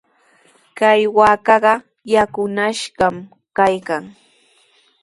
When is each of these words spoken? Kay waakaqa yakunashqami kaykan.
Kay 0.79 1.01
waakaqa 1.17 1.73
yakunashqami 2.13 3.21
kaykan. 3.57 4.03